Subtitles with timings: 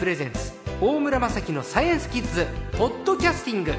[0.00, 2.46] プレゼンツ大村雅樹のサイエンスキッズ
[2.78, 3.74] ポッドキャスティング。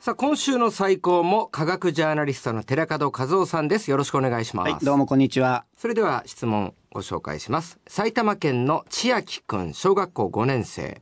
[0.00, 3.88] さあ今週の最高も科学ジャーナリストの寺門和夫さんです。
[3.88, 5.64] よろしくお願いします、はい、どうもこんにちは。
[5.76, 7.78] それでは質問ご紹介します。
[7.86, 11.00] 埼玉県の千秋くん小学校5年生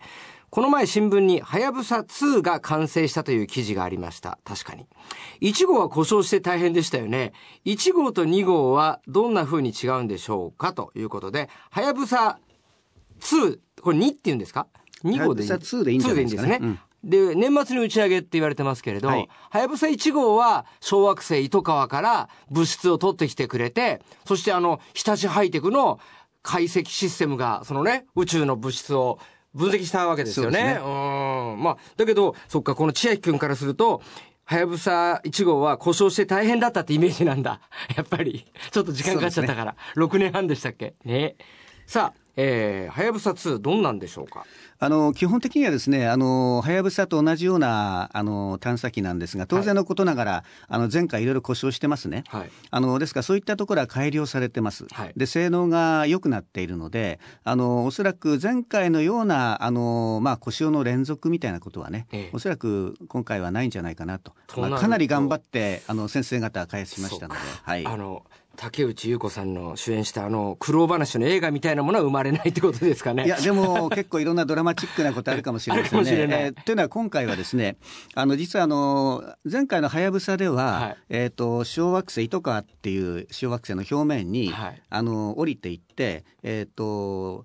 [0.50, 4.38] この前新聞に、はやぶさ2が完成したという記事がありました。
[4.45, 4.87] 確かに。
[5.41, 7.32] 1号は故障して大変でしたよね。
[7.64, 12.38] 1号と2号はどんな風に違うんでしょうかということで、はやぶさ
[13.20, 14.68] 2、これ2って言うんですか
[15.04, 15.48] ?2 号でいい。
[15.48, 16.59] はやぶさ2でいいんじゃないですかね。
[16.59, 16.78] ね。
[17.04, 26.01] で、年末に打ち上げって言われてますけれど、はやぶさ1号は小惑星糸川から物質を取ってきてくれて、そしてあの、日立ハイテクの
[26.43, 29.18] 解析システムが、そのね、宇宙の物質を
[29.57, 30.62] 分析したわけですよね。
[30.62, 31.62] ねうん。
[31.62, 34.02] まあ、だけど、そっか、この千秋君からすると、
[34.45, 37.60] はやぶさ1号は故障して大変だったってイメージなんだ。
[37.96, 38.46] やっぱり。
[38.71, 39.73] ちょっと時間かかっちゃったから。
[39.73, 40.95] ね、6年半でしたっけ？
[41.04, 41.34] ね。
[41.84, 44.45] さあ、えー、はやぶさ2どんなんでしょうか？
[44.79, 52.24] あの基本的にはですね、あのはやぶさと同じようなあの探査機なんですが、当然のことながら、はい、あの前回いろいろ故障してますね。
[52.28, 54.87] はい、あのですからそういったところは改良されてます。
[54.93, 64.32] はい、で性能が良くなっているので、あのおそらく前回のようなあのまあ故障の連続みたいなことはね、ええ、おそらく今回はないんじゃないかなと。
[64.59, 67.87] まあ、かなり頑張ってあの先生方開発しましたので、はい。
[67.87, 68.25] あの
[68.56, 73.26] 竹内優子さんの主演したあの苦労話の映画みたいなものは生まれないってことですかね。
[73.26, 76.37] いやでも結構いろんなドラマチックなことあるかもしれませんね。
[76.47, 77.77] えー、というのは今回はですね
[78.15, 87.44] あの実はあの前回のはやぶさでは、はい、えっ、ー、と小惑星糸川っていう小惑星の表面に、はい、あの降りていってえっ、ー、と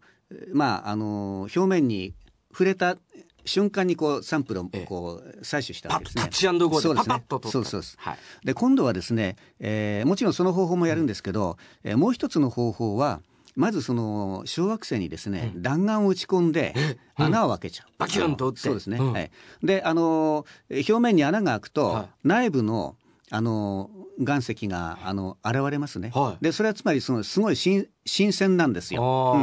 [0.53, 2.13] まああの表面に
[2.51, 2.97] 触れた
[3.45, 6.23] 瞬間にこうサンプルをこう採取したわけですね。
[6.23, 7.23] タッチアンドゴーでそうですね。
[7.29, 7.95] そうそうです。
[7.99, 13.21] はい、で今度はですね、えー、もちろんその方法もやるんですけど、うん、えー、もう一つの方法は
[13.55, 16.73] まずその小惑星にですね、うん、弾丸を打ち込んで
[17.15, 17.87] 穴を開けちゃう。
[17.97, 18.61] バキュンと打って。
[18.61, 18.97] そうですね。
[18.97, 19.31] うん、はい。
[19.63, 22.95] であの表面に穴が開くと、はい、内部の
[23.33, 29.37] あの岩石があの現れますね、はい、でそれはつまりそのすごい新新鮮なんですよ、う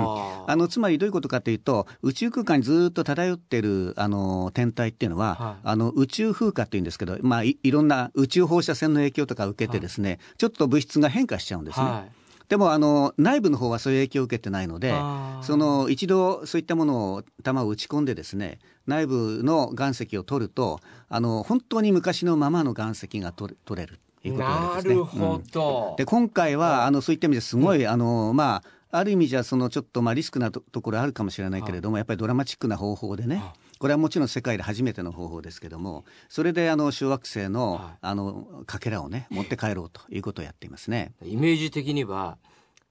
[0.47, 12.13] ん、あのつまりどういうことかというと宇宙空間にずっと漂ってるあの天体っていうのは、はい、あの宇宙風化っていうんですけど、まあい、いろんな宇宙放射線の影響とか受けてですね、はい、ちょっと物質が変化しちゃうんですね。
[12.49, 14.95] でもあの内部の方はそういう影響を受けてないので
[15.43, 24.95] その一度そういったものを弾を打ち込んでですね内部の岩石を取るとあの本当に昔のままの岩石が取れるいうことなんですね。
[24.95, 25.89] なるほど。
[25.91, 33.43] うん、で今回はあのそういった意味ですごい、あのまあある意味じゃそのちょっとまあリスクなところあるかもしれないけれどもやっぱりドラマチックな方法でね。
[33.79, 41.13] これはもちろん世界で初めての方法ですけどもそれであの小惑星の,、あのかけらをね持って帰ろうということをやっていますね。
[41.25, 42.39] イメージ的には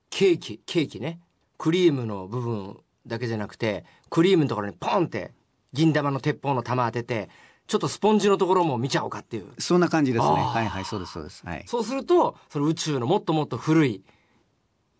[0.09, 1.19] ケーキケーキね。
[1.57, 5.31] クリームの部分だけじゃなくてクリームのところにポンって
[5.73, 7.29] 銀玉の鉄砲の弾当てて
[7.65, 9.47] ちょっとスポンジのところも見ちゃおうかっていう。
[9.59, 10.31] そんな感じですね。
[10.31, 14.03] はいはいそうですそうです、はい、そうするとその宇宙のもっともっと古い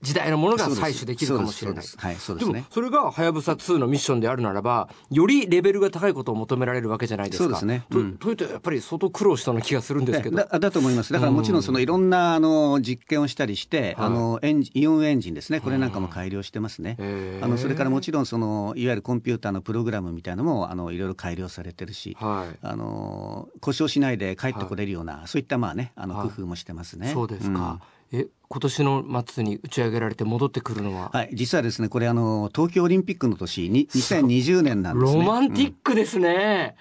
[0.01, 1.85] 時代のものが採取できるかもしれない。
[1.97, 2.65] はい、そうですね。
[2.69, 7.43] それが、はやぶさ2のミッションであるならば、よりレベルが高いことを求められるわけじゃないですか。
[7.45, 7.83] そうですね。
[7.89, 10.37] うん、というと、やっぱり相当苦労したような気がするんですけど。
[10.37, 11.11] だだと思います。
[11.13, 15.61] だからもちろん、そのいろんな、あの、実験をしたりして、あの、エンジイオンエンジンですね。
[15.61, 16.97] これなんかも改良してますね。
[17.41, 27.11] あの、それからもちろん、その、いわゆるコンピューターのプログラムみたいなのも、あの、いろいろ改良されてるし、はい、あの、故障しないで帰ってこれるような、そういった、まあね、あの、工夫もしてますね。
[27.13, 27.79] そうですか。
[28.12, 35.19] え今年の末に打ち上げられて戻ってくるのは、はい、実はですねこれあの東京オリンピックの年に2020年なんですね。
[35.19, 36.75] ロマンティックですね、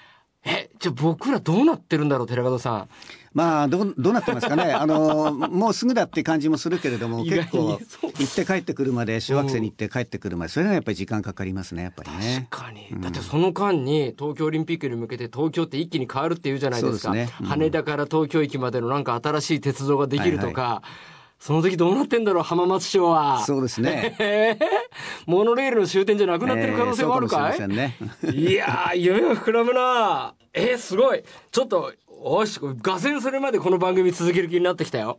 [0.44, 2.88] うん、えじゃあ僕らどうなってるんだろう寺門さん。
[3.34, 4.72] まあどどうなってますかね。
[4.72, 12.46] あのもうすぐだって感じもするけれども結構行って帰ってくるまで小学生に行って帰ってくるまでそれはやっぱり時間かかりますねやっぱりね。
[12.50, 17.28] 確かに、うん、だってその間に東京オリンピックに向けて東京って一気に変わるっていうじゃないですか、ね。
[17.40, 20.82] うん、羽田から東京駅までのなんか新しい鉄道ができるとか、はいは
[21.12, 23.44] いその時どうなってんだろう、浜松町は。
[23.44, 24.58] そうですね。
[25.26, 27.96] モノレールの終点じゃなくなってる可能性もあるかい、えー、ね、
[28.32, 31.22] いやー、夢が膨らむなえー、すごい。
[31.52, 35.18] ちょっと、おし、画線それまでこの番組続ける気になってきたよ。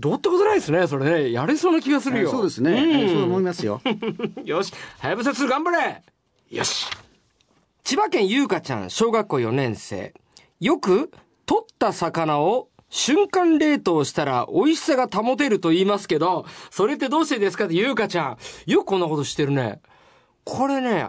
[0.00, 1.32] どうってことないですね、それね。
[1.32, 2.24] やれそうな気がするよ。
[2.24, 2.72] えー、そうですね。
[2.72, 3.80] うん、そう思いますよ。
[4.44, 6.02] よし、はやぶさ2頑張れ
[6.50, 6.86] よし。
[7.84, 10.14] 千葉県優香ちゃん、小学校4年生。
[10.60, 11.10] よく、
[11.44, 18.38] 取った魚を瞬間冷凍したら美味しさが保てると言いますけど、それってどうしてですかってゆうかちゃん。
[18.66, 19.80] よくこんなことしてるね。
[20.44, 21.08] これね、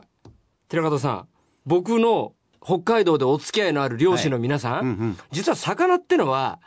[0.69, 1.27] 寺門さん、
[1.65, 2.33] 僕の
[2.63, 6.61] 北海道でお付き合いのある漁師の皆さん、はいうんうん、実は魚ってのは、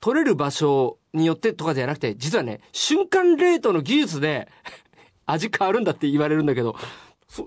[0.00, 4.48] 取れる場所によってとかじゃなくて、実はね、瞬間冷凍の技術で
[5.26, 6.74] 味変わるんだって言われるんだけど、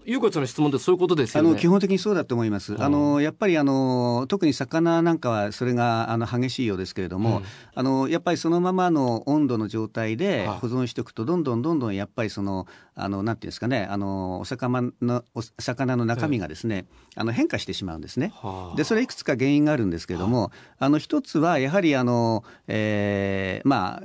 [0.06, 1.50] ゆうこちゃんの質問ってそういうことですよね。
[1.50, 2.76] あの基本的にそうだと思います。
[2.80, 7.44] あのやっぱりあの特に魚なんかはそれがあの激しいようですけれども、うん、
[7.74, 16.86] あのやっぱりそのままの温度の状態で保存しておくとどんどんどんどんやっぱりそのあのなんていうんですかねあのお魚のお魚の中身がですね、
[17.16, 18.34] あの変化してしまうんですね。
[18.75, 24.04] でそれいくつか原因があるんですけれども、あの一つはやはりあの、えー、まあ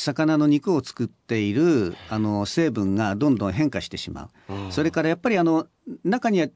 [0.00, 5.66] 魚の肉を作っているあの成分がどんどん変化してしまう、うん、それからやっぱりあの
[6.04, 6.48] 中には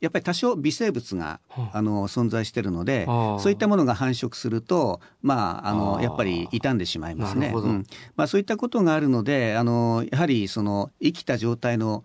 [0.00, 1.40] やっぱり多少微生物が、
[1.72, 7.52] あの存在しているので、そういったものが繁殖すると、まあ、あのやっぱり傷んでしまいますね。
[7.52, 7.84] うん。
[8.14, 12.04] まあ、そういったことがあるのであのやはりその生きた状態の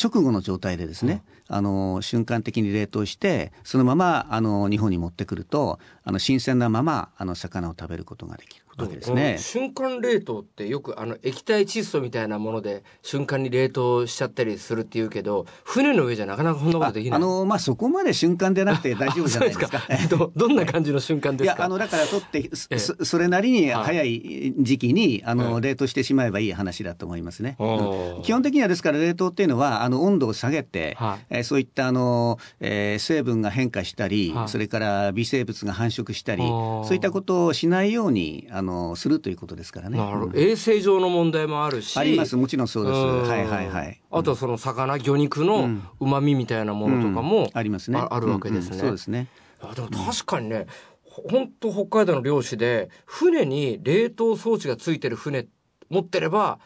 [0.00, 8.64] 直後の状態でですね、うん、あの瞬間的に冷凍してそのままあの日本に持ってくるとあの新鮮なままあの魚を食べることができる。
[8.78, 9.38] わけですね。
[9.40, 17.18] 瞬間冷凍ってよくあの液体窒素みたいなもので瞬間に冷凍しちゃったりするっていうけど、船の上じゃなかなかそんなことできない。
[17.18, 19.66] あのまあそこまで瞬間でなくて大丈夫じゃないですか。
[19.66, 21.54] すかどどんな感じの瞬間ですか？
[21.56, 27.56] いやあのだから取ってそそれなりに早い時期にあの冷凍してしまえばいい話だと思いますね。
[27.58, 39.98] うん、基本的にはですから冷凍っていうのはあの温度を下げて、はい、えー、そういったあの、えー、成分が変化したり、はい、それから微生物が繁殖したり、そういったことをしないようにあのするということですからね。
[39.98, 41.98] うん、衛生上の問題もあるし。
[41.98, 42.98] あります、もちろんそうです。
[43.30, 44.00] はいはいはい。
[44.10, 45.68] あとその魚、魚肉の
[46.00, 47.98] 旨味みたいなものとかも、ありますね。
[47.98, 48.78] あるわけですね。
[48.78, 49.28] そうですね。
[49.74, 50.66] でも確かにね、
[51.02, 55.46] 本当北海道の漁師で船に冷凍装置がついてる船
[55.90, 56.60] 持ってれば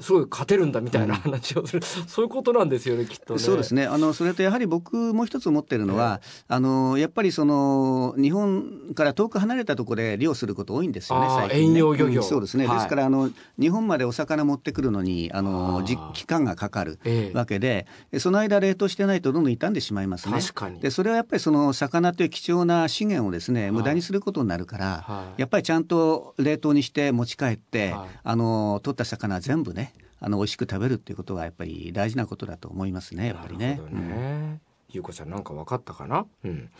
[0.00, 3.40] すごい勝てるんだみたいな話をする、うん、そういうことなんですよねきっとね。
[3.40, 3.86] そうですね。
[3.86, 11.64] あのそれとやはり僕もう一つ思ってるのは、えー、あのやっぱりその日本から遠く離れたところで漁すること多いんですよね最近ね。
[11.64, 15.82] 遠洋漁業、うん、そうですね、はい、ですからあの日本までお魚持ってくるのにあの
[16.12, 16.98] 期間がかかる
[17.32, 20.38] わけで、えー、その間冷凍してないとどんどん傷んでしまいますね。
[20.38, 20.80] 確かに。
[20.80, 29.77] でそれはやっぱりその魚という貴重な資源をですね無駄にすることになるから、はい、やっぱりちゃんと冷凍にして持ち帰って、はい、あの取った魚全部ね
[30.20, 33.80] あの美味しく食べるっていうことはやっぱり大事なことだと思いますねやっぱりね。
[33.90, 34.60] ね。
[34.90, 36.70] ゆうこちゃんなんか分かったかな、うん、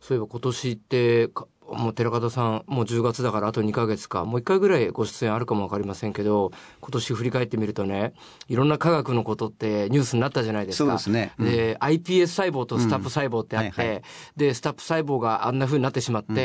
[0.00, 1.28] そういえば今年って
[1.68, 8.12] もう寺門さんもう10月だからあと2か月かもう1回ぐらいご出演あるかも分かりませんけど今年振り返ってみるとね
[8.48, 10.84] いろんな科学のことってニュースになったじゃないですか。
[10.84, 13.74] そうですね、うん、で iPS 細胞とスタップ細胞ってあって、うん。
[13.74, 14.02] はいはい、
[14.36, 16.36] でスタップ細胞があんなふうになってしまって、うん、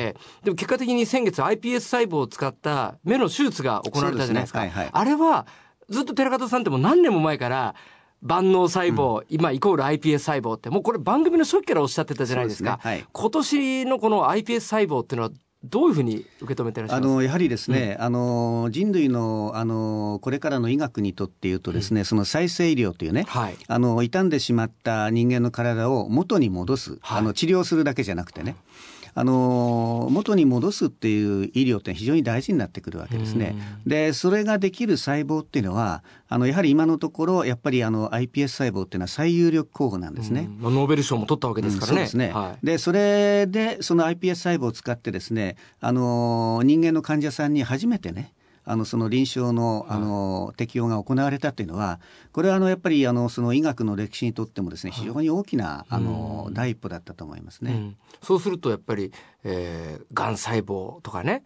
[0.46, 4.60] でも結果的に先月 iPS 細胞を使った目の手術が行われたじゃないですか。
[4.62, 4.70] すね。
[4.70, 5.48] はいはい、あれは
[5.90, 7.76] ずっと寺門さんってもう何年も前から
[8.22, 12.80] 万能細胞、うん、今イコール iPS 細胞ってもうこれ番組の初期からおっしゃってたじゃないですか。
[12.82, 12.92] すね。
[12.92, 17.10] はい、今年のこの iPS 細胞っていうのはどういうふうに受け止めてらっしゃいます？
[17.12, 28.56] あのやはりですね、うん、あの人類のあのこれからの医学にとっていうとですね、うん、その再生医療というね、はい、あの傷んでしまった人間の体を元に戻す、はい、あの治療するだけじゃなくてね、
[29.20, 33.56] あの元に戻すっていう医療って非常に大事になってくるわけですね。
[33.88, 40.48] でそれができる細胞っていうのはあのやはり今のところやっぱりあの iPS 細胞っていうのは最有力候補なんですね。
[40.62, 42.02] ノーベル賞も取ったわけですからね。
[42.02, 42.32] うん、そうですね。
[42.32, 48.36] はい、でそれでその iPS 細胞を使ってですねあの人間の患者さんに初めてね
[48.70, 52.02] あのその臨床のあの適用が行われたというのは
[52.34, 57.72] これはあのやっぱりあのその医学の歴史にとってもですね非常に大きなあの第一歩だったと思いますね。
[57.72, 59.14] うん、そうするとやっぱり、
[59.46, 61.44] えー、がん細胞とかね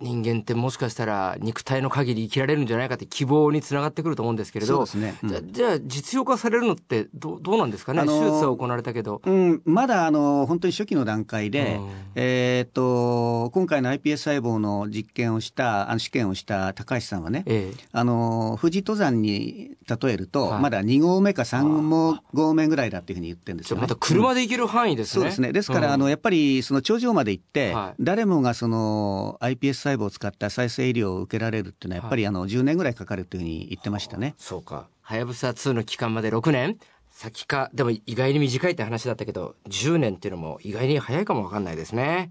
[0.00, 5.14] 人間ってもしかしたら肉体の限り生きられるんじゃないかって希望につながってくると思うんですけれど、ね。
[5.22, 25.52] うん、じゃじゃあ実用化されるのってどどうなんですかね、手術は行われたけど、うん、まだあの本当に初期の段階で、うん、えー、っと今回の iPS 細胞の実験をしたあの試験をした高橋さんはね、ええ、あの富士登山に例えると、はい、まだ2合目か3合目ぐらいだっていうふうに言ってるんですよ、ね、また車で行ける範囲ですね、そうですね。
[25.52, 34.34] ですから、あのやっぱりその頂上まで行って、はい、誰もがその iPS 細胞を使った再生医療を受けられるっていうのはやっぱりあの10年ぐらいかかるというふうに言ってましたね。
[34.38, 34.88] そうか。
[35.00, 36.78] はやぶさ2の期間まで6年
[37.10, 42.30] 先か、でも意外に短いって話だったけど、10年っていうのも意外に早いかもわかんないですね。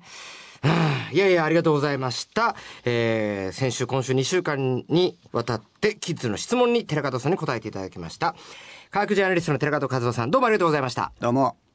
[1.12, 2.56] いやいや、ありがとうございました。
[2.86, 8.36] えー、先週、今週2週間にわたって、キッズの質問に寺門さんに答えていただきました。
[8.90, 11.12] 科学ジャーナリストの寺門和夫さん、どうもありがとうございました。
[11.20, 11.69] どうも。